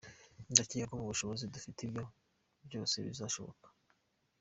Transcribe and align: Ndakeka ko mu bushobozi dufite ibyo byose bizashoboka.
Ndakeka 0.51 0.89
ko 0.89 0.93
mu 0.99 1.11
bushobozi 1.11 1.43
dufite 1.53 1.79
ibyo 1.83 2.03
byose 2.67 2.95
bizashoboka. 3.07 3.67